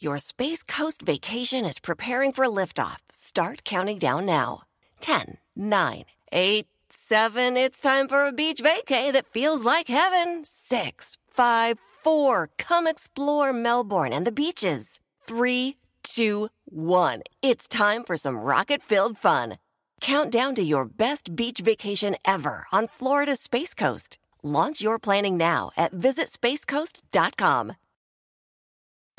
[0.00, 2.98] Your Space Coast vacation is preparing for liftoff.
[3.10, 4.62] Start counting down now.
[5.00, 7.56] 10, 9, 8, 7.
[7.56, 10.44] It's time for a beach vacay that feels like heaven.
[10.44, 12.50] 6, 5, 4.
[12.58, 15.00] Come explore Melbourne and the beaches.
[15.26, 17.22] 3, 2, 1.
[17.42, 19.58] It's time for some rocket filled fun.
[20.00, 24.16] Count down to your best beach vacation ever on Florida's Space Coast.
[24.44, 27.72] Launch your planning now at visitspacecoast.com.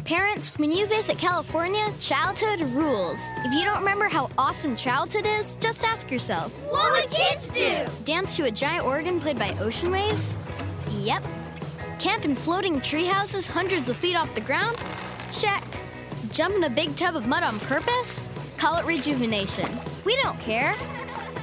[0.05, 3.21] Parents, when you visit California, childhood rules.
[3.45, 7.85] If you don't remember how awesome childhood is, just ask yourself What would kids do?
[8.05, 10.37] Dance to a giant organ played by ocean waves?
[10.91, 11.25] Yep.
[11.99, 14.77] Camp in floating tree houses hundreds of feet off the ground?
[15.31, 15.63] Check.
[16.31, 18.29] Jump in a big tub of mud on purpose?
[18.57, 19.69] Call it rejuvenation.
[20.05, 20.73] We don't care.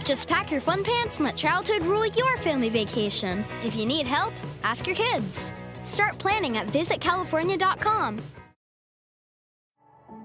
[0.04, 3.44] Just pack your fun pants and let childhood rule your family vacation.
[3.64, 4.32] If you need help,
[4.64, 5.52] ask your kids.
[5.84, 8.18] Start planning at visitcalifornia.com.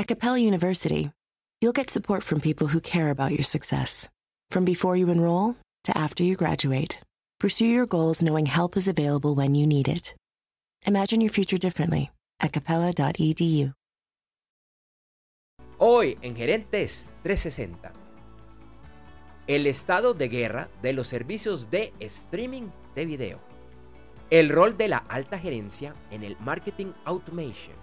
[0.00, 1.10] At Capella University,
[1.60, 4.08] you'll get support from people who care about your success.
[4.48, 6.98] From before you enroll to after you graduate,
[7.38, 10.14] pursue your goals knowing help is available when you need it.
[10.86, 12.10] Imagine your future differently
[12.40, 13.74] at capella.edu.
[15.76, 17.92] Hoy en Gerentes 360.
[19.48, 23.38] El estado de guerra de los servicios de streaming de video.
[24.30, 27.76] El rol de la alta gerencia en el marketing automation.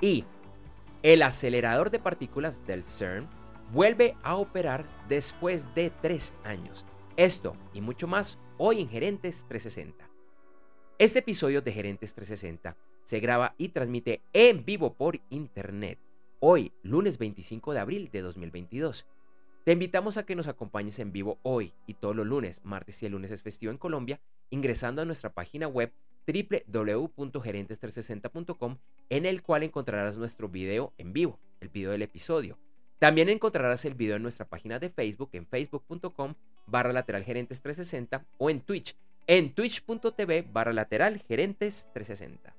[0.00, 0.24] Y
[1.02, 3.26] el acelerador de partículas del CERN
[3.72, 6.84] vuelve a operar después de tres años.
[7.16, 10.10] Esto y mucho más hoy en Gerentes 360.
[10.98, 15.98] Este episodio de Gerentes 360 se graba y transmite en vivo por internet
[16.38, 19.06] hoy, lunes 25 de abril de 2022.
[19.64, 23.06] Te invitamos a que nos acompañes en vivo hoy y todos los lunes, martes y
[23.06, 25.92] el lunes es festivo en Colombia, ingresando a nuestra página web
[26.26, 32.58] www.gerentes360.com en el cual encontrarás nuestro video en vivo, el video del episodio.
[32.98, 36.34] También encontrarás el video en nuestra página de Facebook en facebook.com
[36.66, 42.54] barra lateral gerentes 360 o en Twitch en twitch.tv barra lateral gerentes 360.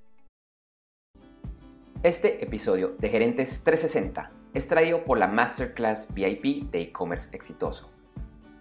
[2.04, 7.92] Este episodio de Gerentes 360 es traído por la Masterclass VIP de e-commerce exitoso.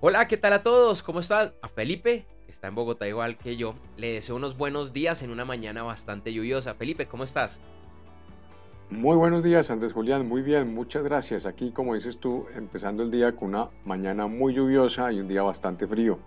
[0.00, 1.02] Hola, ¿qué tal a todos?
[1.02, 1.54] ¿Cómo están?
[1.62, 5.30] A Felipe, que está en Bogotá igual que yo, le deseo unos buenos días en
[5.30, 6.74] una mañana bastante lluviosa.
[6.74, 7.58] Felipe, ¿cómo estás?
[8.90, 10.28] Muy buenos días, Andrés Julián.
[10.28, 11.46] Muy bien, muchas gracias.
[11.46, 15.42] Aquí, como dices tú, empezando el día con una mañana muy lluviosa y un día
[15.42, 16.18] bastante frío,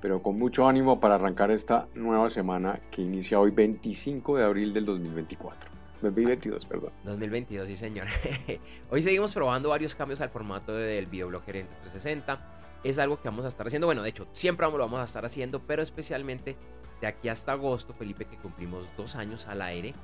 [0.00, 4.72] pero con mucho ánimo para arrancar esta nueva semana que inicia hoy 25 de abril
[4.72, 5.75] del 2024.
[6.02, 6.92] 2022, perdón.
[7.04, 8.06] 2022, sí señor.
[8.90, 12.54] Hoy seguimos probando varios cambios al formato del videoblog Gerentes 360.
[12.84, 15.24] Es algo que vamos a estar haciendo, bueno, de hecho, siempre lo vamos a estar
[15.24, 16.56] haciendo, pero especialmente
[17.00, 19.94] de aquí hasta agosto, Felipe, que cumplimos dos años al aire.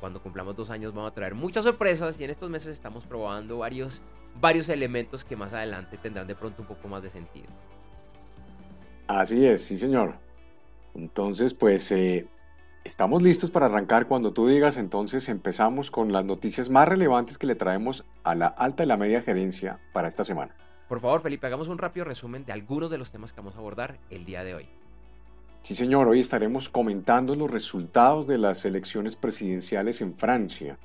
[0.00, 3.58] Cuando cumplamos dos años vamos a traer muchas sorpresas y en estos meses estamos probando
[3.58, 4.00] varios,
[4.40, 7.48] varios elementos que más adelante tendrán de pronto un poco más de sentido.
[9.06, 10.14] Así es, sí señor.
[10.94, 12.26] Entonces, pues eh,
[12.82, 17.46] Estamos listos para arrancar cuando tú digas, entonces empezamos con las noticias más relevantes que
[17.46, 20.54] le traemos a la alta y la media gerencia para esta semana.
[20.88, 23.58] Por favor, Felipe, hagamos un rápido resumen de algunos de los temas que vamos a
[23.58, 24.68] abordar el día de hoy.
[25.60, 30.78] Sí, señor, hoy estaremos comentando los resultados de las elecciones presidenciales en Francia.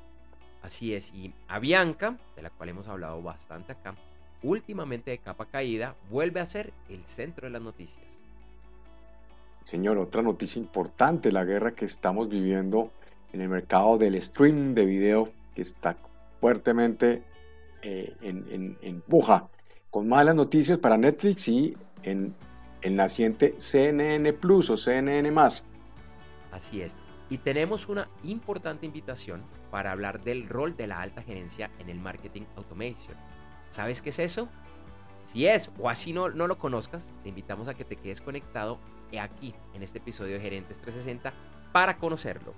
[0.62, 3.95] Así es, y Avianca, de la cual hemos hablado bastante acá,
[4.44, 8.06] últimamente de capa caída, vuelve a ser el centro de las noticias.
[9.66, 12.92] Señor, otra noticia importante, la guerra que estamos viviendo
[13.34, 15.98] en el mercado del streaming de video, que está
[16.40, 17.24] fuertemente
[17.82, 19.50] eh, en, puja,
[19.90, 22.36] con malas noticias para Netflix y en
[22.84, 25.66] el naciente CNN Plus o CNN más.
[26.52, 26.96] Así es.
[27.32, 29.42] Y tenemos una importante invitación
[29.72, 33.18] para hablar del rol de la alta gerencia en el marketing automation.
[33.72, 34.48] ¿Sabes qué es eso?
[35.24, 38.78] Si es o así no, no lo conozcas, te invitamos a que te quedes conectado
[39.19, 41.34] aquí en este episodio de Gerentes 360
[41.72, 42.54] para conocerlo.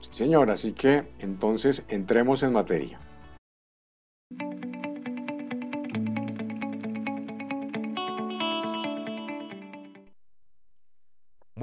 [0.00, 3.00] Sí, señor, así que entonces entremos en materia.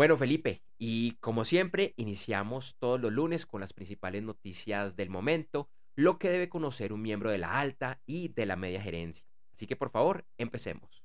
[0.02, 5.69] Bueno, Felipe, y como siempre, iniciamos todos los lunes con las principales noticias del momento,
[5.96, 9.28] lo que debe conocer un miembro de la alta y de la media gerencia.
[9.54, 11.00] Así que por favor, empecemos.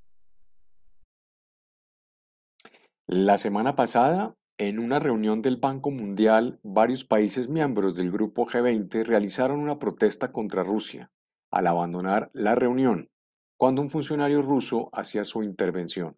[3.09, 9.05] La semana pasada, en una reunión del Banco Mundial, varios países miembros del Grupo G20
[9.05, 11.09] realizaron una protesta contra Rusia
[11.49, 13.09] al abandonar la reunión,
[13.55, 16.17] cuando un funcionario ruso hacía su intervención.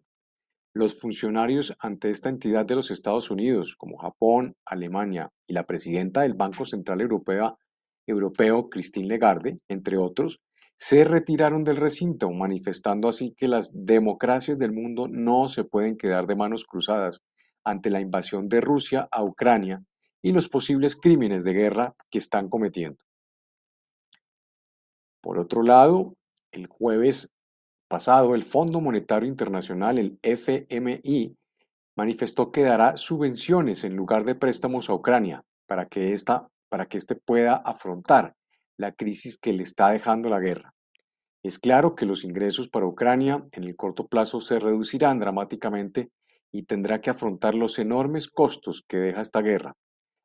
[0.74, 6.22] Los funcionarios ante esta entidad de los Estados Unidos, como Japón, Alemania y la presidenta
[6.22, 10.40] del Banco Central Europeo, Christine Lagarde, entre otros,
[10.80, 16.26] se retiraron del recinto, manifestando así que las democracias del mundo no se pueden quedar
[16.26, 17.20] de manos cruzadas
[17.62, 19.84] ante la invasión de Rusia a Ucrania
[20.22, 22.96] y los posibles crímenes de guerra que están cometiendo.
[25.20, 26.14] Por otro lado,
[26.50, 27.30] el jueves
[27.86, 31.36] pasado, el Fondo Monetario Internacional, el FMI,
[31.94, 36.96] manifestó que dará subvenciones en lugar de préstamos a Ucrania para que, esta, para que
[36.96, 38.34] éste pueda afrontar
[38.80, 40.74] la crisis que le está dejando la guerra.
[41.42, 46.10] Es claro que los ingresos para Ucrania en el corto plazo se reducirán dramáticamente
[46.50, 49.76] y tendrá que afrontar los enormes costos que deja esta guerra.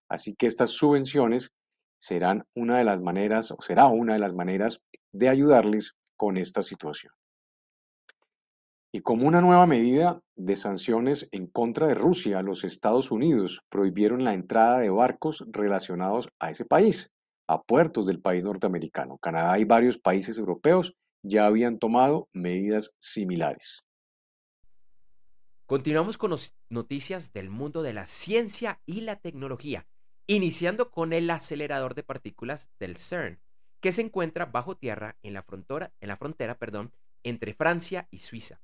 [0.08, 1.52] Así que estas subvenciones
[2.00, 4.82] serán una de las maneras, o será una de las maneras
[5.12, 7.12] de ayudarles con esta situación.
[8.94, 14.24] Y como una nueva medida de sanciones en contra de Rusia, los Estados Unidos prohibieron
[14.24, 17.12] la entrada de barcos relacionados a ese país
[17.48, 19.18] a puertos del país norteamericano.
[19.18, 23.84] Canadá y varios países europeos ya habían tomado medidas similares.
[25.66, 26.36] Continuamos con
[26.70, 29.88] noticias del mundo de la ciencia y la tecnología,
[30.28, 33.40] iniciando con el acelerador de partículas del CERN,
[33.80, 36.92] que se encuentra bajo tierra en la frontera, en la frontera perdón,
[37.24, 38.62] entre Francia y Suiza.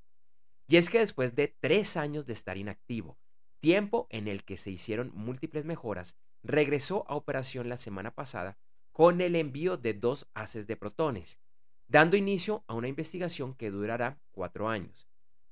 [0.68, 3.18] Y es que después de tres años de estar inactivo,
[3.60, 8.58] tiempo en el que se hicieron múltiples mejoras, regresó a operación la semana pasada
[8.92, 11.40] con el envío de dos haces de protones,
[11.88, 15.08] dando inicio a una investigación que durará cuatro años.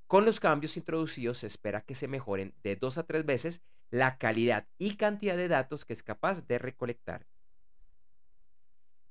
[0.07, 4.17] Con los cambios introducidos se espera que se mejoren de dos a tres veces la
[4.17, 7.27] calidad y cantidad de datos que es capaz de recolectar.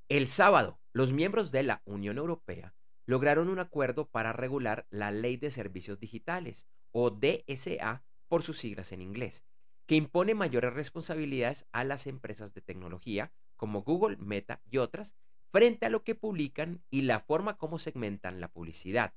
[0.09, 2.75] El sábado, los miembros de la Unión Europea
[3.07, 8.93] lograron un acuerdo para regular la Ley de Servicios Digitales, o DSA por sus siglas
[8.93, 9.45] en inglés,
[9.87, 15.15] que impone mayores responsabilidades a las empresas de tecnología como Google, Meta y otras,
[15.53, 19.13] frente a lo que publican y la forma como segmentan la publicidad.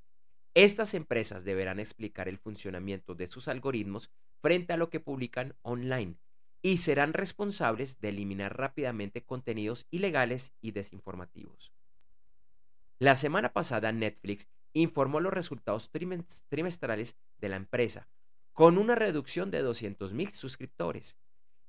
[0.52, 4.10] Estas empresas deberán explicar el funcionamiento de sus algoritmos
[4.42, 6.16] frente a lo que publican online
[6.60, 11.72] y serán responsables de eliminar rápidamente contenidos ilegales y desinformativos.
[12.98, 18.08] La semana pasada Netflix informó los resultados trimestrales de la empresa,
[18.52, 21.16] con una reducción de 200.000 suscriptores.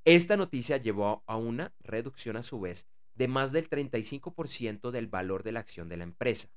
[0.05, 5.43] Esta noticia llevó a una reducción a su vez de más del 35% del valor
[5.43, 6.49] de la acción de la empresa.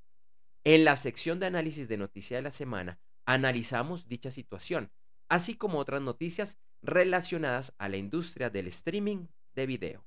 [0.64, 4.90] En la sección de análisis de noticia de la semana analizamos dicha situación,
[5.28, 10.04] así como otras noticias relacionadas a la industria del streaming de video.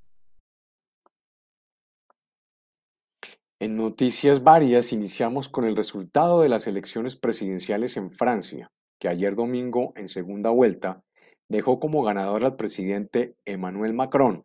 [3.62, 8.70] En noticias varias iniciamos con el resultado de las elecciones presidenciales en Francia,
[9.00, 11.04] que ayer domingo en segunda vuelta
[11.50, 14.44] dejó como ganador al presidente Emmanuel Macron,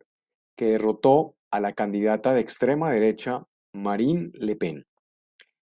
[0.57, 4.87] que derrotó a la candidata de extrema derecha Marine Le Pen.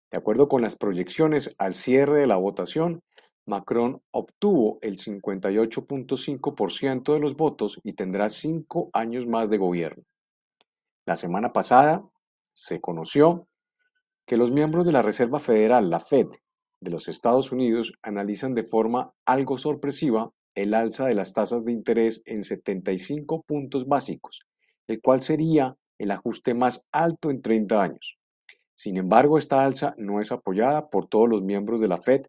[0.09, 3.01] De acuerdo con las proyecciones al cierre de la votación,
[3.45, 10.05] Macron obtuvo el 58.5% de los votos y tendrá cinco años más de gobierno.
[11.05, 12.05] La semana pasada
[12.53, 13.49] se conoció
[14.25, 16.27] que los miembros de la Reserva Federal, la Fed,
[16.79, 21.71] de los Estados Unidos analizan de forma algo sorpresiva el alza de las tasas de
[21.71, 24.41] interés en 75 puntos básicos,
[24.87, 28.17] el cual sería el ajuste más alto en 30 años.
[28.75, 32.23] Sin embargo, esta alza no es apoyada por todos los miembros de la Fed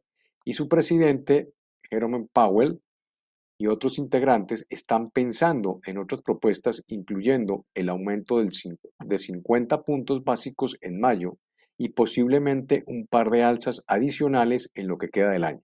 [0.45, 1.52] y su presidente,
[1.90, 2.81] Jerome Powell,
[3.59, 8.50] y otros integrantes están pensando en otras propuestas, incluyendo el aumento del
[9.04, 11.38] de 50 puntos básicos en mayo
[11.78, 15.62] y posiblemente un par de alzas adicionales en lo que queda del año.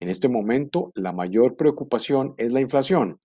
[0.00, 3.18] En este momento, la mayor preocupación es la inflación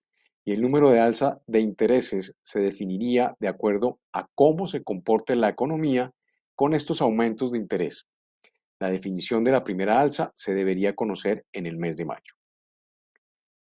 [0.44, 5.36] y el número de alza de intereses se definiría de acuerdo a cómo se comporte
[5.36, 6.12] la economía
[6.54, 8.06] con estos aumentos de interés.
[8.80, 12.34] La definición de la primera alza se debería conocer en el mes de mayo.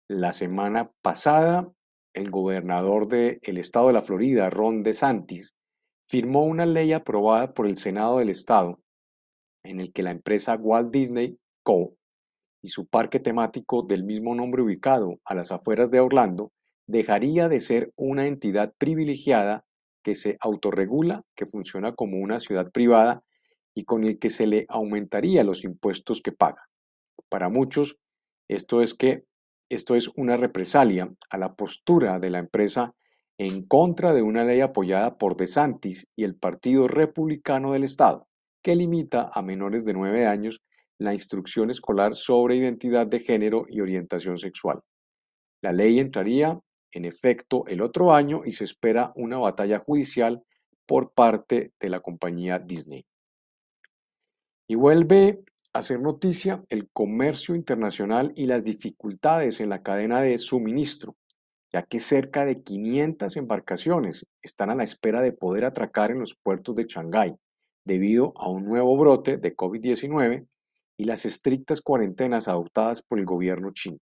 [0.08, 1.72] La semana pasada,
[2.14, 5.54] el gobernador del estado de la Florida, Ron DeSantis,
[6.08, 8.80] firmó una ley aprobada por el Senado del estado
[9.64, 11.96] en el que la empresa Walt Disney Co
[12.62, 16.52] y su parque temático del mismo nombre ubicado a las afueras de Orlando
[16.88, 19.66] dejaría de ser una entidad privilegiada
[20.04, 23.24] que se autorregula, que funciona como una ciudad privada
[23.74, 26.70] y con el que se le aumentaría los impuestos que paga.
[27.30, 27.98] Para muchos,
[28.48, 29.24] esto es que
[29.70, 32.94] esto es una represalia a la postura de la empresa
[33.38, 38.28] en contra de una ley apoyada por DeSantis y el Partido Republicano del Estado,
[38.62, 40.62] que limita a menores de 9 años
[41.02, 44.82] la instrucción escolar sobre identidad de género y orientación sexual.
[45.64, 46.60] La ley entraría
[46.92, 50.44] en efecto el otro año y se espera una batalla judicial
[50.86, 53.04] por parte de la compañía Disney.
[54.68, 55.44] Y vuelve
[55.74, 61.16] a hacer noticia el comercio internacional y las dificultades en la cadena de suministro,
[61.74, 66.36] ya que cerca de 500 embarcaciones están a la espera de poder atracar en los
[66.36, 67.36] puertos de Shanghái
[67.86, 70.46] debido a un nuevo brote de COVID-19
[71.02, 73.98] y las estrictas cuarentenas adoptadas por el gobierno chino.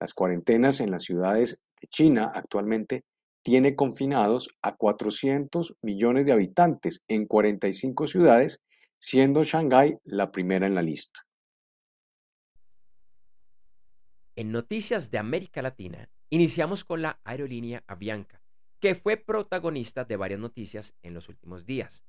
[0.00, 3.04] Las cuarentenas en las ciudades de China actualmente
[3.42, 8.62] tiene confinados a 400 millones de habitantes en 45 ciudades,
[8.96, 11.20] siendo Shanghái la primera en la lista.
[14.34, 18.40] En noticias de América Latina, iniciamos con la aerolínea Avianca,
[18.80, 22.02] que fue protagonista de varias noticias en los últimos días.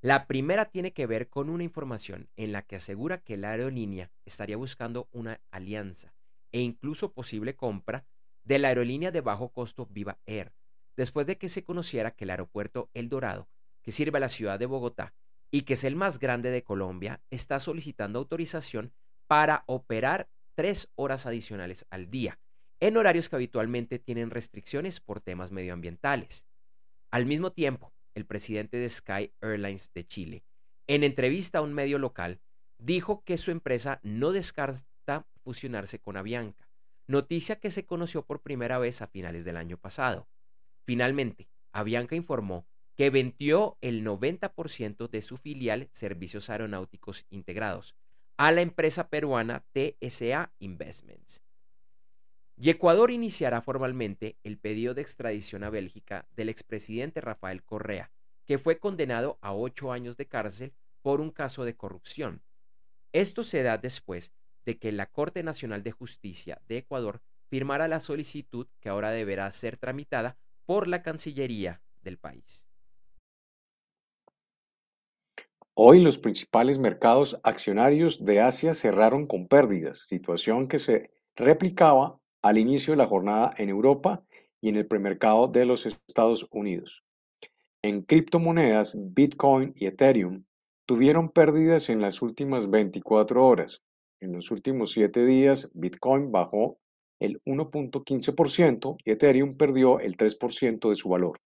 [0.00, 4.12] La primera tiene que ver con una información en la que asegura que la aerolínea
[4.24, 6.14] estaría buscando una alianza
[6.52, 8.06] e incluso posible compra
[8.44, 10.52] de la aerolínea de bajo costo Viva Air,
[10.96, 13.48] después de que se conociera que el aeropuerto El Dorado,
[13.82, 15.14] que sirve a la ciudad de Bogotá
[15.50, 18.92] y que es el más grande de Colombia, está solicitando autorización
[19.26, 22.38] para operar tres horas adicionales al día,
[22.78, 26.46] en horarios que habitualmente tienen restricciones por temas medioambientales.
[27.10, 30.44] Al mismo tiempo, el presidente de Sky Airlines de Chile,
[30.86, 32.40] en entrevista a un medio local,
[32.78, 36.68] dijo que su empresa no descarta fusionarse con Avianca,
[37.06, 40.28] noticia que se conoció por primera vez a finales del año pasado.
[40.84, 47.94] Finalmente, Avianca informó que vendió el 90% de su filial Servicios Aeronáuticos Integrados
[48.36, 51.42] a la empresa peruana TSA Investments.
[52.60, 58.10] Y Ecuador iniciará formalmente el pedido de extradición a Bélgica del expresidente Rafael Correa,
[58.46, 62.42] que fue condenado a ocho años de cárcel por un caso de corrupción.
[63.12, 64.32] Esto se da después
[64.66, 69.50] de que la Corte Nacional de Justicia de Ecuador firmara la solicitud que ahora deberá
[69.52, 70.36] ser tramitada
[70.66, 72.66] por la Cancillería del país.
[75.74, 82.58] Hoy los principales mercados accionarios de Asia cerraron con pérdidas, situación que se replicaba al
[82.58, 84.24] inicio de la jornada en Europa
[84.60, 87.04] y en el premercado de los Estados Unidos.
[87.82, 90.44] En criptomonedas, Bitcoin y Ethereum
[90.86, 93.82] tuvieron pérdidas en las últimas 24 horas.
[94.20, 96.78] En los últimos 7 días, Bitcoin bajó
[97.20, 101.38] el 1.15% y Ethereum perdió el 3% de su valor.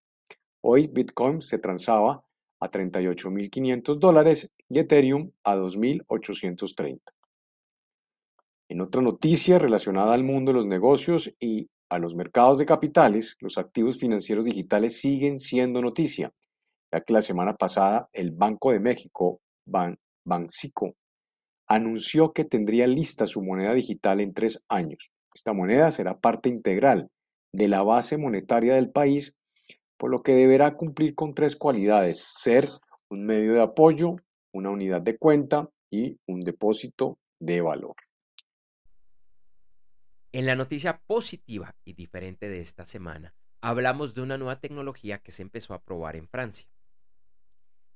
[0.63, 2.25] Hoy Bitcoin se transaba
[2.61, 7.01] a 38.500 dólares y Ethereum a 2.830.
[8.73, 13.37] En otra noticia relacionada al mundo de los negocios y a los mercados de capitales,
[13.39, 16.33] los activos financieros digitales siguen siendo noticia,
[16.91, 20.95] ya que la semana pasada el Banco de México, Ban Bancico,
[21.69, 25.11] anunció que tendría lista su moneda digital en tres años.
[25.35, 27.11] Esta moneda será parte integral
[27.53, 29.35] de la base monetaria del país,
[29.99, 32.71] por lo que deberá cumplir con tres cualidades, ser
[33.11, 34.17] un medio de apoyo,
[34.55, 37.97] una unidad de cuenta y un depósito de valor.
[40.35, 45.31] En la noticia positiva y diferente de esta semana, hablamos de una nueva tecnología que
[45.31, 46.67] se empezó a probar en Francia.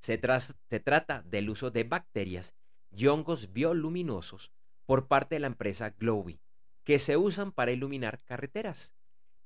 [0.02, 2.54] Se, trata del uso de bacterias
[2.90, 4.52] y hongos bioluminosos
[4.84, 6.38] por parte de la empresa Glowy,
[6.84, 8.94] que se usan para iluminar carreteras.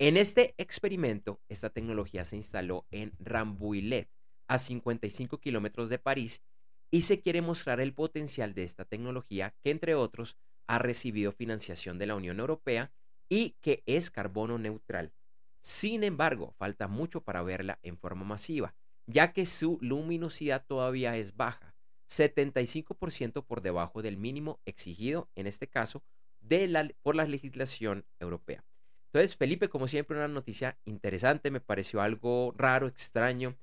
[0.00, 4.10] En este experimento, esta tecnología se instaló en Rambouillet,
[4.48, 6.42] a 55 kilómetros de París,
[6.90, 10.36] y se quiere mostrar el potencial de esta tecnología que, entre otros,
[10.70, 12.92] ha recibido financiación de la Unión Europea
[13.28, 15.12] y que es carbono neutral.
[15.62, 18.74] Sin embargo, falta mucho para verla en forma masiva,
[19.06, 21.74] ya que su luminosidad todavía es baja,
[22.08, 26.04] 75% por debajo del mínimo exigido, en este caso,
[27.02, 28.64] por la legislación europea.
[29.12, 33.56] Entonces, Felipe, como siempre, una noticia interesante, me pareció algo raro, extraño.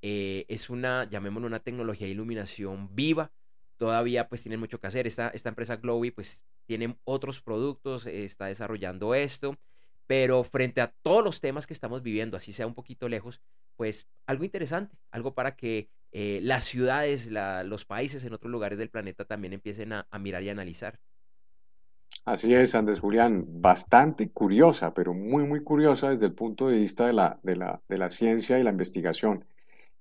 [0.00, 3.30] Eh, es una, llamémoslo, una tecnología de iluminación viva.
[3.76, 5.06] Todavía pues tienen mucho que hacer.
[5.06, 9.56] Esta, empresa Glowy pues tiene otros productos, está desarrollando esto.
[10.06, 13.40] Pero frente a todos los temas que estamos viviendo, así sea un poquito lejos,
[13.76, 18.90] pues algo interesante, algo para que eh, las ciudades, los países en otros lugares del
[18.90, 21.00] planeta también empiecen a mirar y analizar.
[22.24, 27.06] Así es, Andrés Julián, bastante curiosa, pero muy, muy curiosa desde el punto de vista
[27.06, 29.44] de la, de la, de la ciencia y la investigación.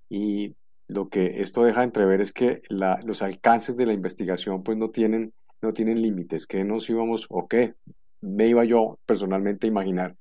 [0.08, 0.56] Y
[0.88, 5.34] lo que esto deja entrever es que los alcances de la investigación pues no tienen,
[5.64, 7.76] no tienen límites, que nos íbamos, o qué,
[8.22, 10.16] me iba yo personalmente a imaginar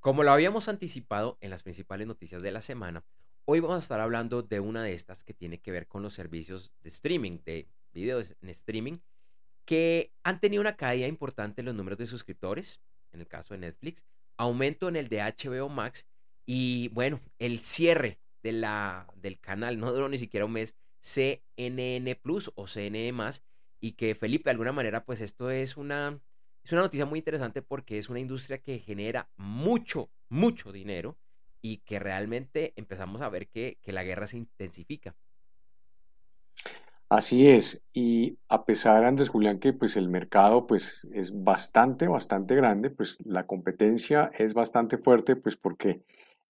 [0.05, 3.03] Como lo habíamos anticipado en las principales noticias de la semana,
[3.45, 6.13] hoy vamos a estar hablando de una de estas que tiene que ver con los
[6.13, 8.99] servicios de streaming, de videos en streaming,
[9.65, 12.79] que han tenido una caída importante en los números de suscriptores,
[13.13, 14.05] en el caso de Netflix,
[14.37, 16.05] aumento en el de HBO Max
[16.45, 22.13] y bueno, el cierre de la, del canal, no duró ni siquiera un mes, CNN
[22.17, 23.41] Plus o CNN más,
[23.81, 26.19] y que Felipe, de alguna manera, pues esto es una,
[26.65, 31.15] es una noticia muy interesante porque es una industria que genera mucho, mucho dinero
[31.62, 35.15] y que realmente empezamos a ver que, que la guerra se intensifica.
[37.08, 42.56] Así es, y a pesar, Andrés Julián, que pues el mercado pues es bastante, bastante
[42.56, 46.01] grande, pues la competencia es bastante fuerte, pues porque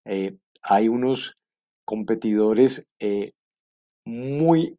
[0.06, 1.36] eh, hay unos
[1.84, 3.32] competidores eh,
[4.06, 4.78] muy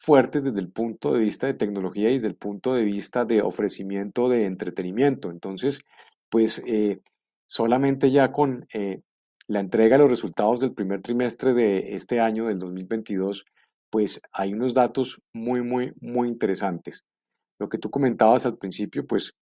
[0.00, 3.42] fuertes desde el punto de vista de tecnología y desde el punto de vista de
[3.42, 5.30] ofrecimiento de entretenimiento.
[5.30, 5.82] Entonces,
[6.28, 7.00] pues eh,
[7.46, 8.66] solamente ya con
[9.46, 13.44] la entrega de los resultados del primer trimestre de este año, del 2022,
[13.90, 17.04] pues hay unos datos muy, muy, muy interesantes.
[17.58, 19.34] Lo que tú comentabas al principio, pues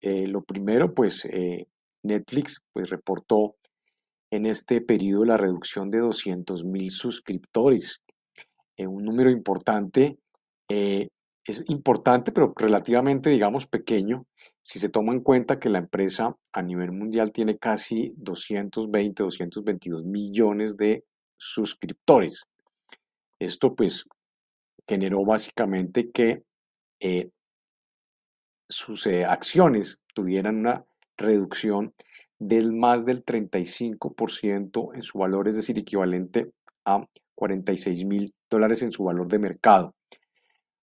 [0.00, 1.66] eh, lo primero, pues eh,
[2.04, 3.56] Netflix pues reportó
[4.30, 8.00] en este periodo la reducción de 200 mil suscriptores.
[8.76, 10.18] Eh, un número importante,
[11.46, 14.26] es importante, pero relativamente, digamos, pequeño,
[14.62, 20.04] si se toma en cuenta que la empresa a nivel mundial tiene casi 220, 222
[20.04, 21.04] millones de
[21.36, 22.46] suscriptores.
[23.38, 24.06] Esto pues
[24.88, 26.42] generó básicamente que
[27.00, 27.30] eh,
[28.68, 30.84] sus eh, acciones tuvieran una
[31.16, 31.94] reducción
[32.38, 36.50] del más del 35% en su valor, es decir, equivalente
[36.86, 39.94] a 46 mil dólares en su valor de mercado.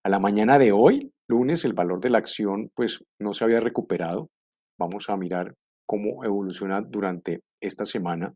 [0.03, 3.59] A la mañana de hoy, lunes, el valor de la acción pues no se había
[3.59, 4.29] recuperado.
[4.77, 8.35] Vamos a mirar cómo evoluciona durante esta semana.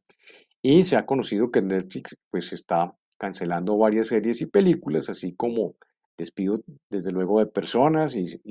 [0.61, 5.75] Y se ha conocido que Netflix pues está cancelando varias series y películas, así como
[6.17, 8.41] despido desde luego de personas y,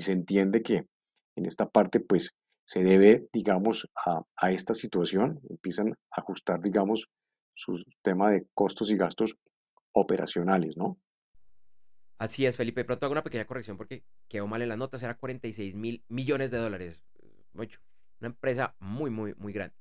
[0.00, 0.86] se entiende que
[1.36, 7.08] en esta parte pues se debe, digamos, a, a esta situación, empiezan a ajustar, digamos,
[7.56, 9.36] su tema de costos y gastos
[9.92, 11.00] operacionales, ¿no?
[12.18, 12.84] Así es, Felipe.
[12.84, 15.02] Pronto hago una pequeña corrección porque quedó mal en las notas.
[15.02, 17.02] Era 46 mil millones de dólares.
[17.52, 17.80] Mucho.
[18.20, 19.74] Una empresa muy, muy, muy grande.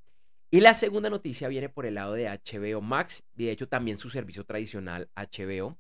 [0.51, 3.97] Y la segunda noticia viene por el lado de HBO Max, y de hecho también
[3.97, 5.77] su servicio tradicional HBO,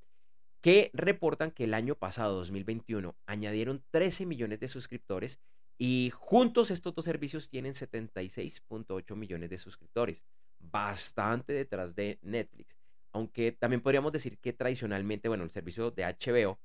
[0.61, 5.39] que reportan que el año pasado, 2021, añadieron 13 millones de suscriptores
[5.77, 10.23] y juntos estos dos servicios tienen 76.8 millones de suscriptores,
[10.71, 12.75] bastante detrás de Netflix.
[13.11, 16.59] Aunque también podríamos decir que tradicionalmente, bueno, el servicio de HBO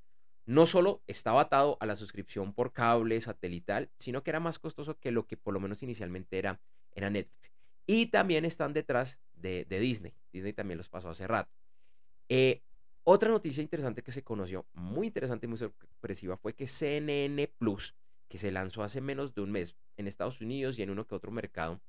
[0.47, 4.99] no solo estaba atado a la suscripción por cable satelital, sino que era más costoso
[4.99, 6.61] que lo que por lo menos inicialmente era,
[6.93, 7.53] era Netflix.
[7.87, 10.13] Y también están detrás de, Disney.
[10.33, 11.51] Disney también los pasó hace rato.
[12.29, 12.63] Eh,
[13.05, 17.95] otra noticia interesante que se conoció, muy interesante y muy sorpresiva, fue que CNN Plus,
[18.29, 21.15] que se lanzó hace menos de un mes en Estados Unidos y en uno que
[21.15, 21.81] otro mercado,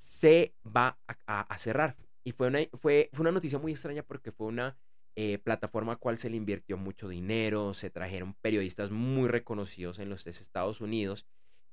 [0.00, 1.94] se va a, cerrar.
[2.24, 4.78] Y fue una, fue, fue una noticia muy extraña porque fue una
[5.14, 10.08] eh, plataforma a cual se le invirtió mucho dinero, se trajeron periodistas muy reconocidos en
[10.08, 11.26] los Estados Unidos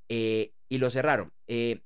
[0.10, 1.32] eh, y lo cerraron.
[1.48, 1.84] Eh,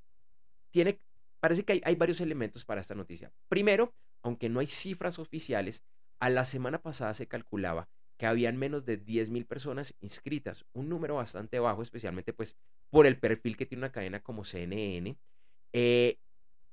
[0.72, 0.98] tiene,
[1.38, 3.32] parece que hay, hay, varios elementos para esta noticia.
[3.48, 5.84] Primero, aunque no hay cifras oficiales,
[6.18, 11.14] a la semana pasada se calculaba que habían menos de 10.000 personas inscritas, un número
[11.14, 12.56] bastante bajo, especialmente pues
[12.90, 15.16] por el perfil que tiene una cadena como CNN.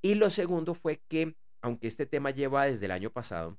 [0.01, 3.57] Y lo segundo fue que, aunque este tema lleva desde el año pasado,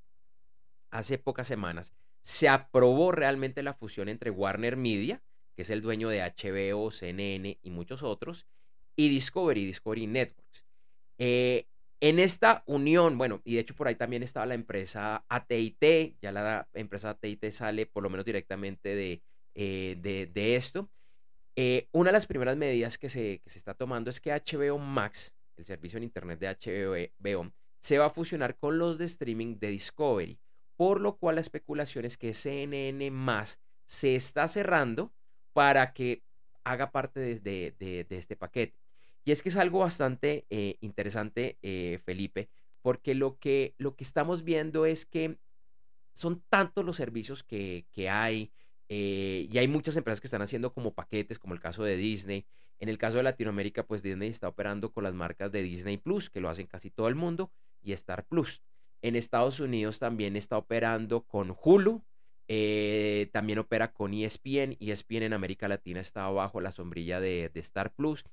[0.90, 5.22] hace pocas semanas, se aprobó realmente la fusión entre Warner Media,
[5.54, 8.46] que es el dueño de HBO, CNN y muchos otros,
[8.96, 10.64] y Discovery, Discovery Networks.
[11.18, 11.66] Eh,
[12.00, 16.32] en esta unión, bueno, y de hecho por ahí también estaba la empresa ATT, ya
[16.32, 19.22] la empresa ATT sale por lo menos directamente de,
[19.54, 20.88] eh, de, esto.
[21.56, 24.78] Eh, una de las primeras medidas que se, que se está tomando es que HBO
[24.78, 29.58] Max, el servicio en Internet de HBO, se va a fusionar con los de streaming
[29.58, 30.38] de Discovery
[30.80, 35.12] por lo cual la especulación es que CNN más se está cerrando
[35.52, 36.22] para que
[36.64, 38.74] haga parte de, este paquete.
[39.26, 42.48] Y es que es algo bastante eh, interesante, eh, Felipe,
[42.80, 45.36] porque lo que, lo que estamos viendo es que
[46.14, 48.50] son tantos los servicios que, hay,
[48.88, 52.46] eh, y hay muchas empresas que están haciendo como paquetes, como el caso de Disney.
[52.80, 56.30] En el caso de Latinoamérica, pues Disney está operando con las marcas de Disney Plus,
[56.30, 58.62] que lo hacen casi todo el mundo, y Star Plus.
[59.02, 62.02] En Estados Unidos también está operando con Hulu,
[62.48, 67.92] eh, también opera con ESPN, ESPN en América Latina está bajo la sombrilla de, Star
[67.92, 68.24] Plus.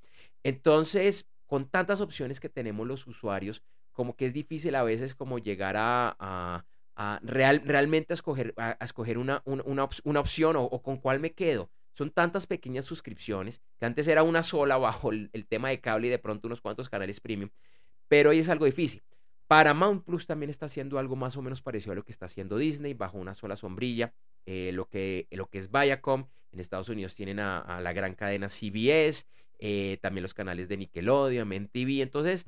[0.42, 5.38] Entonces, con tantas opciones que tenemos los usuarios, como que es difícil a veces como
[5.38, 6.64] llegar a,
[7.22, 8.54] real, realmente escoger,
[9.16, 9.42] una,
[10.20, 11.70] opción o, con cuál me quedo.
[11.98, 16.10] Son tantas pequeñas suscripciones que antes era una sola bajo el, tema de cable y
[16.10, 17.50] de pronto unos cuantos canales premium,
[18.06, 19.02] pero hoy es algo difícil.
[19.48, 22.56] Paramount Plus también está haciendo algo más o menos parecido a lo que está haciendo
[22.56, 24.14] Disney, bajo una sola sombrilla.
[24.46, 28.48] Eh, lo, que, lo que es Viacom, en Estados Unidos tienen a, la gran cadena
[28.48, 29.26] CBS,
[29.58, 32.02] eh, también los canales de Nickelodeon, MTV.
[32.02, 32.44] Entonces,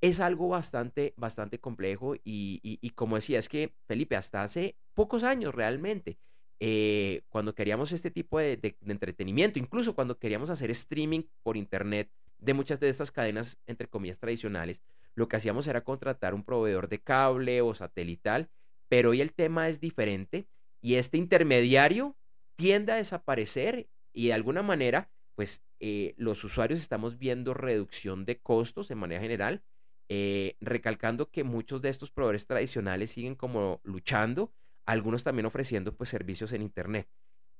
[0.00, 2.16] es algo bastante, bastante complejo.
[2.24, 6.18] Y, como decía, es que Felipe, hasta hace pocos años realmente,
[6.60, 12.54] eh, cuando queríamos este tipo de, entretenimiento, incluso cuando queríamos hacer streaming por internet de
[12.54, 14.82] muchas de estas cadenas, entre comillas, tradicionales,
[15.14, 18.48] lo que hacíamos era contratar un proveedor de cable o satelital,
[18.88, 20.46] pero hoy el tema es diferente
[20.80, 22.16] y este intermediario
[22.56, 28.38] tiende a desaparecer y de alguna manera, pues eh, los usuarios estamos viendo reducción de
[28.38, 29.62] costos de manera general,
[30.08, 34.52] eh, recalcando que muchos de estos proveedores tradicionales siguen como luchando,
[34.88, 37.06] algunos también ofreciendo pues servicios en Internet.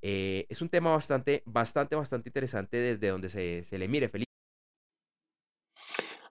[0.00, 4.30] Eh, es un tema bastante, bastante, bastante interesante desde donde se, se le mire, Felipe.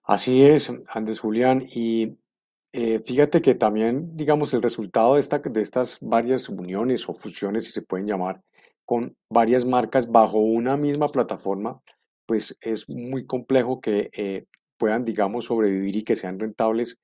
[0.04, 1.64] Así es, Andrés Julián.
[1.72, 2.18] Y
[2.74, 7.66] eh, fíjate que también, digamos, el resultado de, esta, de estas varias uniones o fusiones,
[7.66, 8.42] si se pueden llamar,
[8.84, 11.80] con varias marcas bajo una misma plataforma,
[12.26, 14.46] pues es muy complejo que eh,
[14.78, 16.98] puedan, digamos, sobrevivir y que sean rentables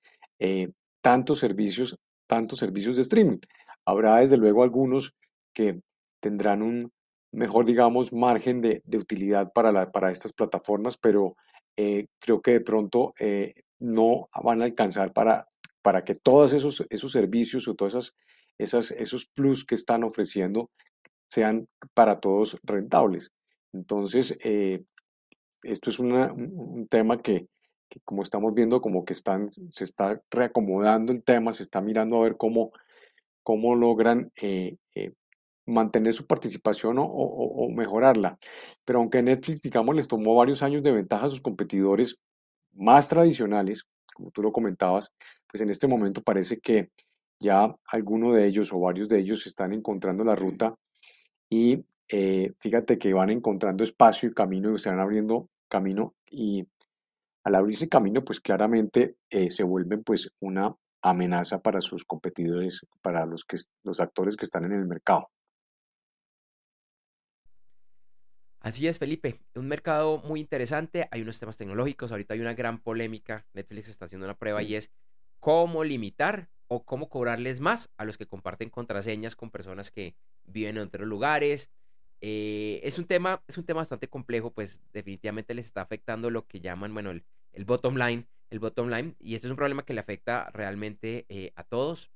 [1.02, 3.40] tantos servicios, tantos servicios de streaming.
[3.86, 5.14] Habrá desde luego algunos
[5.54, 5.82] que
[6.20, 6.92] tendrán un
[7.32, 11.36] mejor, digamos, margen de, de utilidad para, la, para estas plataformas, pero
[11.76, 15.48] eh, creo que de pronto eh, no van a alcanzar para,
[15.82, 18.16] para que todos esos, esos servicios o todos esas,
[18.58, 20.70] esas, esos plus que están ofreciendo
[21.30, 23.32] sean para todos rentables.
[23.74, 24.84] Entonces, eh,
[25.64, 27.48] esto es un tema que,
[28.04, 32.24] como estamos viendo, como que están, se está reacomodando el tema, se está mirando a
[32.24, 32.72] ver cómo,
[33.44, 34.32] cómo logran
[35.66, 38.38] mantener su participación o, mejorarla.
[38.86, 42.20] Pero aunque Netflix, digamos, les tomó varios años de ventaja a sus competidores
[42.74, 45.14] más tradicionales, como tú lo comentabas,
[45.48, 46.90] pues en este momento parece que
[47.40, 50.76] ya alguno de ellos o varios de ellos están encontrando la ruta
[51.50, 56.68] y eh, fíjate que van encontrando espacio y camino y se van abriendo camino y
[57.44, 60.74] al abrirse camino pues claramente eh, se vuelven pues una
[61.04, 65.28] amenaza para sus competidores, para los, que, los actores que están en el mercado.
[68.62, 69.42] Así es, Felipe.
[69.56, 71.10] Un mercado muy interesante.
[71.12, 72.12] Hay unos temas tecnológicos.
[72.12, 73.46] Ahorita hay una gran polémica.
[73.54, 74.94] Netflix está haciendo una prueba y es
[75.40, 80.78] cómo limitar o cómo cobrarles más a los que comparten contraseñas con personas que viven
[80.78, 81.70] en otros lugares.
[82.22, 86.48] Eh, es, un tema, es un tema bastante complejo, pues definitivamente les está afectando lo
[86.48, 89.84] que llaman, bueno, el, el bottom line, el bottom line, y este es un problema
[89.84, 92.12] que le afecta realmente eh, a todos.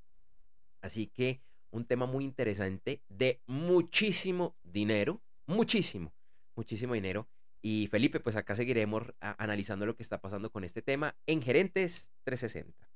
[0.82, 6.14] Así que un tema muy interesante de muchísimo dinero, muchísimo,
[6.56, 7.28] muchísimo dinero.
[7.64, 12.12] Y Felipe, pues acá seguiremos analizando lo que está pasando con este tema en Gerentes
[12.24, 12.88] 360.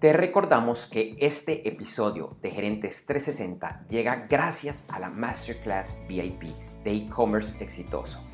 [0.00, 6.42] Te recordamos que este episodio de Gerentes 360 llega gracias a la Masterclass VIP
[6.82, 8.25] de e-commerce exitoso.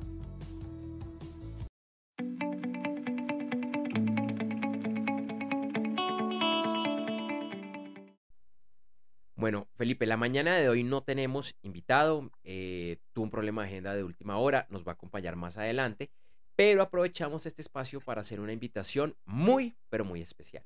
[9.79, 12.33] Felipe, la mañana de hoy no tenemos invitado.
[12.43, 16.11] Eh, tuvo un problema de agenda de última hora, nos va a acompañar más adelante,
[16.57, 20.65] pero aprovechamos este espacio para hacer una invitación muy, pero muy especial.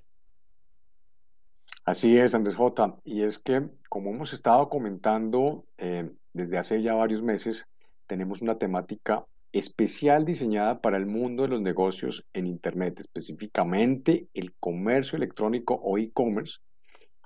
[1.84, 2.96] Así es, Andrés J.
[3.04, 7.68] Y es que, como hemos estado comentando eh, desde hace ya varios meses,
[8.06, 14.54] tenemos una temática especial diseñada para el mundo de los negocios en Internet, específicamente el
[14.54, 16.60] comercio electrónico o e-commerce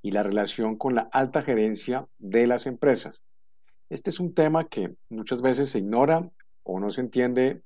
[0.02, 3.22] y la relación con la alta gerencia de las empresas.
[3.88, 6.30] Este es un tema que muchas veces se ignora
[6.62, 7.62] o no se entiende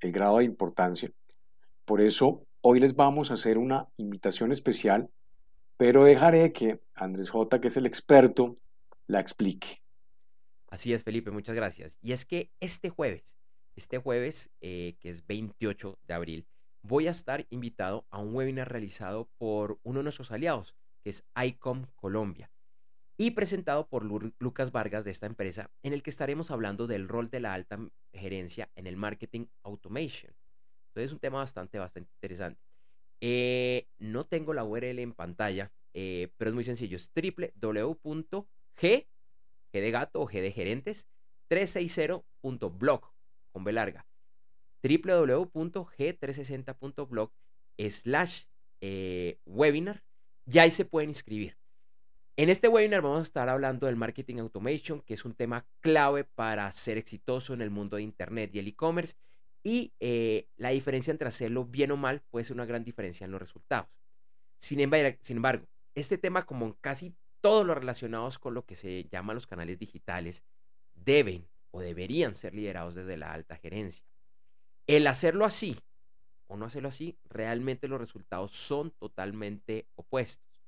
[0.00, 1.10] el grado de importancia.
[1.84, 5.10] Por eso, hoy les vamos a hacer una invitación especial
[5.76, 8.54] pero dejaré que Andrés J., que es el experto,
[9.06, 9.82] la explique.
[10.68, 11.98] Así es, Felipe, muchas gracias.
[12.00, 13.38] Y es que este jueves,
[13.76, 16.46] este jueves, eh, que es 28 de abril,
[16.82, 21.24] voy a estar invitado a un webinar realizado por uno de nuestros aliados, que es
[21.36, 22.50] ICOM Colombia,
[23.16, 24.04] y presentado por
[24.40, 27.78] Lucas Vargas de esta empresa, en el que estaremos hablando del rol de la alta
[28.12, 30.34] gerencia en el marketing automation.
[30.88, 32.60] Entonces es un tema bastante, bastante interesante.
[33.20, 36.96] Eh, no tengo la URL en pantalla, eh, pero es muy sencillo.
[36.96, 39.06] Es www.g, g
[39.72, 41.08] de gato o g de gerentes,
[41.50, 43.12] 360.blog,
[43.52, 44.06] con B larga.
[44.82, 47.32] www.g360.blog
[47.78, 48.44] slash
[48.80, 50.02] eh, webinar.
[50.46, 51.56] Ya ahí se pueden inscribir.
[52.36, 56.24] En este webinar vamos a estar hablando del marketing automation, que es un tema clave
[56.24, 59.14] para ser exitoso en el mundo de Internet y el e-commerce
[59.62, 63.30] y eh, la diferencia entre hacerlo bien o mal puede ser una gran diferencia en
[63.30, 63.88] los resultados.
[64.58, 69.46] Sin embargo, este tema, como casi todos los relacionados con lo que se llama los
[69.46, 70.44] canales digitales,
[70.94, 74.04] deben o deberían ser liderados desde la alta gerencia.
[74.86, 75.78] El hacerlo así
[76.54, 80.64] o no hacerlo así, realmente los resultados son totalmente opuestos.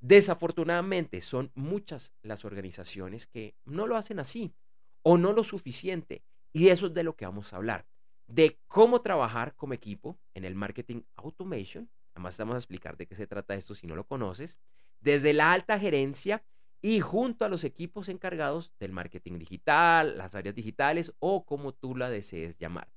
[0.00, 4.54] Desafortunadamente, son muchas las organizaciones que no lo hacen así
[5.02, 6.22] o no lo suficiente.
[6.52, 7.86] Y eso es de lo que vamos a hablar
[8.30, 11.90] de cómo trabajar como equipo en el marketing automation.
[12.14, 14.58] Además, vamos a explicar de qué se trata esto si no lo conoces.
[15.00, 16.44] Desde la alta gerencia
[16.80, 21.96] y junto a los equipos encargados del marketing digital, las áreas digitales o como tú
[21.96, 22.92] la desees llamar.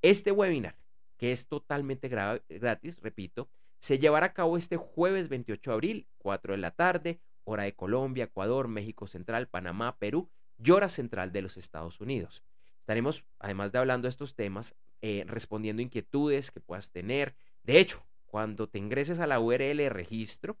[0.00, 0.78] Este webinar,
[1.18, 6.54] que es totalmente gratis, repito, se llevará a cabo este jueves 28 de abril, 4
[6.54, 11.42] de la tarde, hora de Colombia, Ecuador, México Central, Panamá, Perú y hora central de
[11.42, 12.42] los Estados Unidos.
[12.80, 17.36] Estaremos, además de hablando de estos temas, eh, respondiendo inquietudes que puedas tener.
[17.62, 20.58] De hecho, cuando te ingreses a la URL de registro,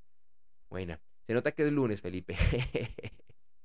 [0.69, 1.01] Buena.
[1.27, 2.35] Se nota que es lunes, Felipe.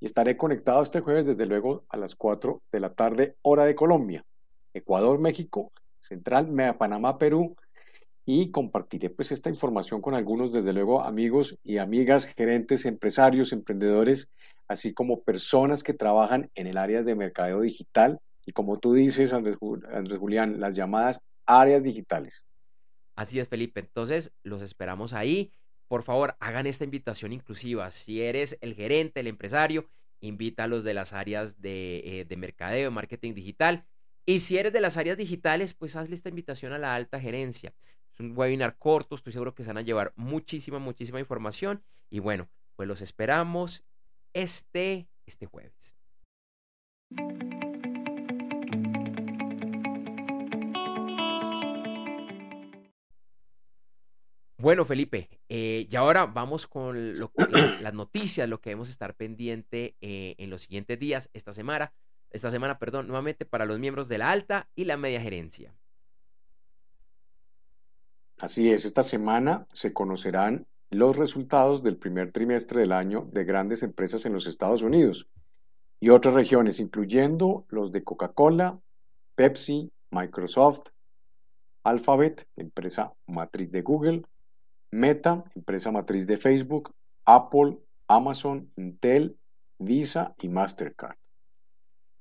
[0.00, 3.74] Y estaré conectado este jueves, desde luego, a las 4 de la tarde, hora de
[3.74, 4.24] Colombia,
[4.74, 7.54] Ecuador, México, Central, Panamá, Perú,
[8.24, 14.28] y compartiré pues esta información con algunos, desde luego, amigos y amigas, gerentes, empresarios, emprendedores,
[14.68, 19.32] así como personas que trabajan en el área de mercadeo digital y como tú dices,
[19.32, 22.44] Andrés, Julián, las llamadas áreas digitales.
[23.16, 23.80] Así es, Felipe.
[23.80, 25.52] Entonces, los esperamos ahí.
[25.90, 27.90] Por favor, hagan esta invitación inclusiva.
[27.90, 32.36] Si eres el gerente, el empresario, invita a los de las áreas de, eh, de
[32.36, 33.84] mercadeo, marketing digital.
[34.24, 37.74] Y si eres de las áreas digitales, pues hazle esta invitación a la alta gerencia.
[38.14, 41.82] Es un webinar corto, estoy seguro que se van a llevar muchísima, muchísima información.
[42.08, 43.82] Y bueno, pues los esperamos
[44.32, 45.96] este, este jueves.
[54.56, 60.36] Bueno, Felipe, eh, y ahora vamos con las noticias, lo que debemos estar pendiente eh,
[60.38, 61.92] en los siguientes días, esta semana,
[62.30, 65.74] esta semana, perdón, nuevamente para los miembros de la alta y la media gerencia.
[68.38, 73.82] Así es, esta semana se conocerán los resultados del primer trimestre del año de grandes
[73.82, 75.28] empresas en los Estados Unidos
[75.98, 78.78] y otras regiones, incluyendo los de Coca-Cola,
[79.34, 80.90] Pepsi, Microsoft,
[81.82, 84.22] Alphabet, empresa matriz de Google,
[84.90, 89.38] Meta, empresa matriz de Facebook, Apple, Amazon, Intel,
[89.78, 91.16] Visa y Mastercard.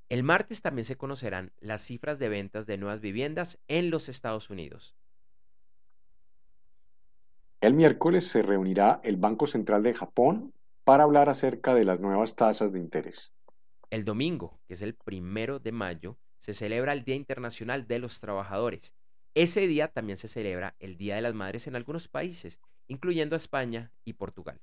[0.07, 4.49] El martes también se conocerán las cifras de ventas de nuevas viviendas en los Estados
[4.49, 4.95] Unidos.
[7.61, 10.53] El miércoles se reunirá el Banco Central de Japón
[10.83, 13.33] para hablar acerca de las nuevas tasas de interés.
[13.89, 18.19] El domingo, que es el primero de mayo, se celebra el Día Internacional de los
[18.19, 18.95] Trabajadores
[19.35, 23.91] ese día también se celebra el Día de las Madres en algunos países, incluyendo España
[24.03, 24.59] y Portugal.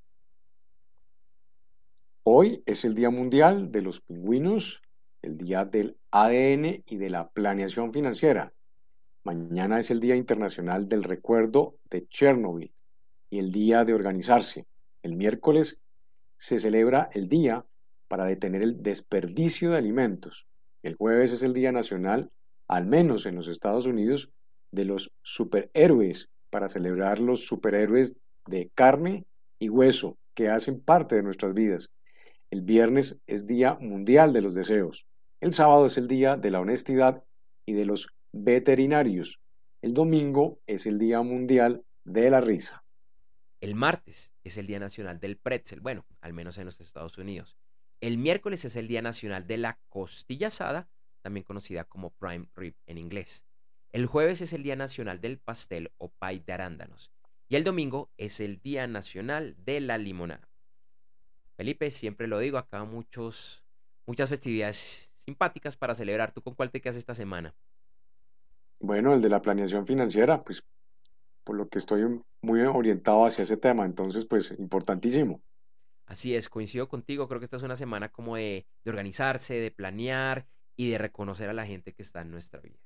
[2.25, 4.83] Hoy es el Día Mundial de los Pingüinos,
[5.23, 8.53] el Día del ADN y de la Planeación Financiera.
[9.23, 12.73] Mañana es el Día Internacional del Recuerdo de Chernobyl
[13.31, 14.67] y el Día de Organizarse.
[15.03, 15.79] El miércoles
[16.37, 17.65] se celebra el Día
[18.09, 20.47] para detener el desperdicio de alimentos.
[20.83, 22.31] El jueves es el Día Nacional,
[22.69, 24.31] al menos en los Estados Unidos,
[24.71, 29.25] de los superhéroes para celebrar los superhéroes de carne
[29.59, 31.91] y hueso que hacen parte de nuestras vidas.
[32.51, 35.07] El viernes es Día Mundial de los Deseos.
[35.41, 37.25] El sábado es el Día de la Honestidad
[37.65, 39.41] y de los Veterinarios.
[39.83, 42.85] El domingo es el Día Mundial de la Risa.
[43.61, 47.57] El martes es el Día Nacional del Pretzel, bueno, al menos en los Estados Unidos.
[48.01, 50.89] El miércoles es el Día Nacional de la Costilla Asada,
[51.23, 53.46] también conocida como prime rib en inglés.
[53.97, 57.11] El jueves es el Día Nacional del Pastel o Pay de Arándanos.
[57.49, 60.51] Y el domingo es el Día Nacional de la Limonada.
[61.57, 63.65] Felipe, siempre lo digo, acá muchos,
[64.05, 66.33] muchas festividades simpáticas para celebrar.
[66.33, 67.55] ¿Tú con cuál te quedas esta semana?
[68.81, 70.63] Bueno, el de la planeación financiera, pues
[71.43, 75.41] por lo que estoy muy orientado hacia ese tema, entonces pues importantísimo.
[76.05, 80.47] Así es, coincido contigo, creo que esta es una semana como de organizarse, de planear
[80.77, 82.77] y de reconocer a la gente que está en nuestra vida.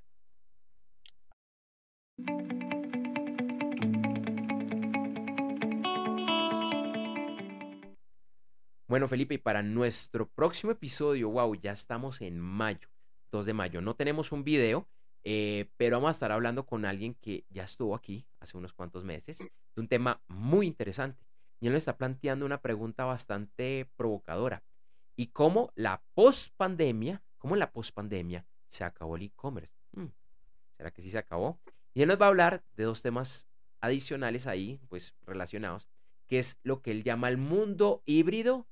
[8.90, 12.88] Bueno, Felipe, y para nuestro próximo episodio, wow, ya estamos en mayo,
[13.30, 13.80] 2 de mayo.
[13.80, 14.88] No tenemos un video,
[15.22, 19.04] eh, pero vamos a estar hablando con alguien que ya estuvo aquí hace unos cuantos
[19.04, 21.24] meses, de un tema muy interesante.
[21.60, 24.64] Y él nos está planteando una pregunta bastante provocadora.
[25.14, 29.72] ¿Y cómo la post-pandemia, cómo la post-pandemia se acabó el e-commerce?
[29.92, 30.06] Hmm,
[30.76, 31.60] ¿Será que sí se acabó?
[31.94, 33.46] Y él nos va a hablar de dos temas
[33.80, 35.88] adicionales ahí, pues relacionados,
[36.26, 38.66] que es lo que él llama el mundo híbrido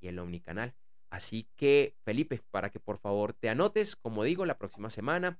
[0.00, 0.74] y el omnicanal.
[1.10, 5.38] Así que, Felipe, para que por favor te anotes, como digo, la próxima semana,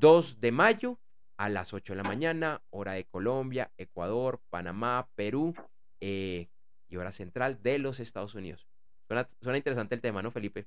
[0.00, 0.98] 2 de mayo,
[1.36, 5.54] a las 8 de la mañana, hora de Colombia, Ecuador, Panamá, Perú
[6.00, 6.48] eh,
[6.88, 8.66] y hora central de los Estados Unidos.
[9.06, 10.66] Suena, interesante el tema, ¿no, Felipe?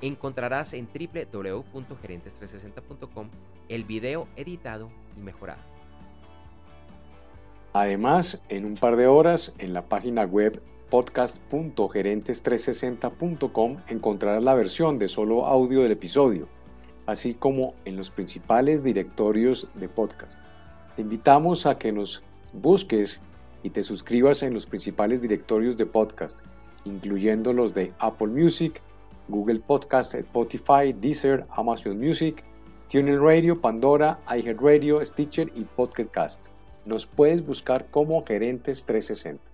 [0.00, 3.28] encontrarás en www.gerentes360.com
[3.68, 5.60] el video editado y mejorado.
[7.72, 15.08] Además, en un par de horas, en la página web podcast.gerentes360.com encontrarás la versión de
[15.08, 16.48] solo audio del episodio,
[17.06, 20.42] así como en los principales directorios de podcast.
[20.96, 22.22] Te invitamos a que nos
[22.52, 23.20] busques
[23.62, 26.40] y te suscribas en los principales directorios de podcast,
[26.84, 28.80] incluyendo los de Apple Music,
[29.28, 32.44] Google Podcast, Spotify, Deezer, Amazon Music,
[32.90, 36.48] TuneIn Radio, Pandora, iHeartRadio, Stitcher y Podcast.
[36.84, 39.53] Nos puedes buscar como Gerentes 360.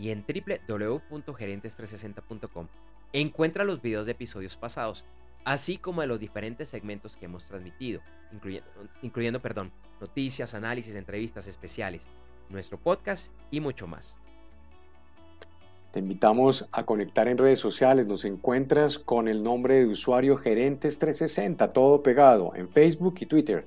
[0.00, 2.66] Y en www.gerentes360.com
[3.12, 5.04] encuentra los videos de episodios pasados,
[5.44, 8.00] así como de los diferentes segmentos que hemos transmitido,
[8.32, 8.66] incluyendo,
[9.02, 9.70] incluyendo perdón,
[10.00, 12.08] noticias, análisis, entrevistas especiales,
[12.48, 14.16] nuestro podcast y mucho más.
[15.92, 18.06] Te invitamos a conectar en redes sociales.
[18.06, 23.66] Nos encuentras con el nombre de usuario Gerentes360, todo pegado, en Facebook y Twitter,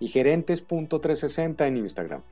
[0.00, 2.22] y gerentes.360 en Instagram.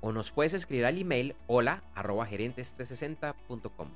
[0.00, 3.88] O nos puedes escribir al email hola gerentes360.com.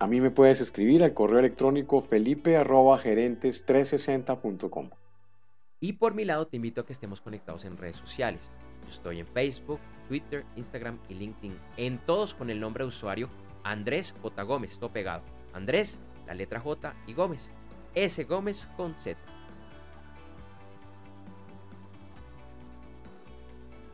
[0.00, 4.90] A mí me puedes escribir al correo electrónico felipe gerentes360.com.
[5.80, 8.48] Y por mi lado te invito a que estemos conectados en redes sociales.
[8.88, 11.56] Estoy en Facebook, Twitter, Instagram y LinkedIn.
[11.76, 13.28] En todos con el nombre de usuario
[13.64, 14.42] Andrés J.
[14.42, 15.22] Gómez, todo pegado.
[15.52, 17.50] Andrés, la letra J y Gómez.
[17.94, 18.22] S.
[18.24, 19.18] Gómez con Z.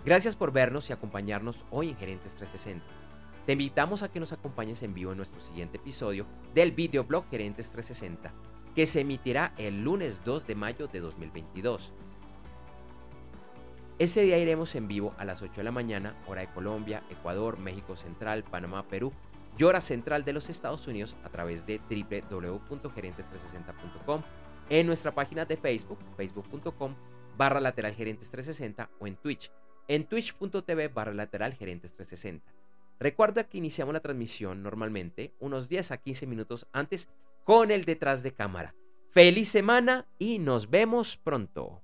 [0.04, 2.84] Gracias por vernos y acompañarnos hoy en Gerentes 360.
[3.46, 7.70] Te invitamos a que nos acompañes en vivo en nuestro siguiente episodio del videoblog Gerentes
[7.70, 8.30] 360,
[8.74, 11.94] que se emitirá el lunes 2 de mayo de 2022.
[13.98, 17.58] Ese día iremos en vivo a las 8 de la mañana, hora de Colombia, Ecuador,
[17.58, 19.10] México Central, Panamá, Perú
[19.56, 24.20] y hora central de los Estados Unidos a través de www.gerentes360.com,
[24.68, 26.94] en nuestra página de Facebook, facebook.com
[27.36, 29.50] barra lateral gerentes 360 o en Twitch,
[29.88, 32.52] en twitch.tv barra lateral gerentes 360.
[32.98, 37.08] Recuerda que iniciamos la transmisión normalmente unos 10 a 15 minutos antes
[37.44, 38.74] con el detrás de cámara.
[39.10, 41.83] Feliz semana y nos vemos pronto.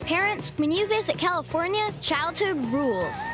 [0.00, 3.26] Parents, when you visit California, childhood rules.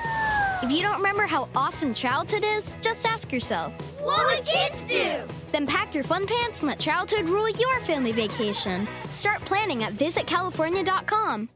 [0.63, 5.21] If you don't remember how awesome childhood is, just ask yourself, What would kids do?
[5.53, 8.89] Then pack your fun pants and let childhood rule your family vacation.
[9.11, 11.49] Start planning at visitcalifornia.com.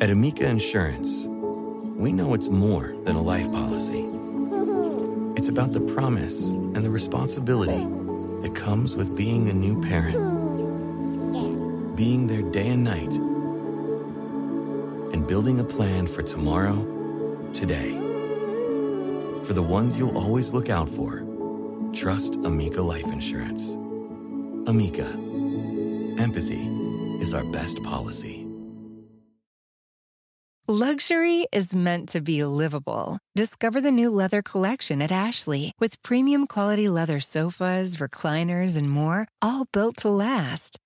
[0.00, 4.04] At Amica Insurance, we know it's more than a life policy.
[5.36, 7.84] It's about the promise and the responsibility
[8.42, 10.16] that comes with being a new parent
[11.94, 13.12] being there day and night,
[15.12, 16.74] and building a plan for tomorrow,
[17.52, 17.92] today.
[19.42, 21.22] For the ones you'll always look out for,
[21.92, 23.74] trust Amica Life Insurance.
[24.66, 25.06] Amica,
[26.18, 26.66] empathy
[27.20, 28.44] is our best policy.
[30.66, 33.18] Luxury is meant to be livable.
[33.36, 39.28] Discover the new leather collection at Ashley with premium quality leather sofas, recliners, and more,
[39.42, 40.78] all built to last.